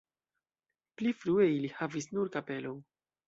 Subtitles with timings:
[1.01, 2.81] Pli frue ili havis nur kapelon.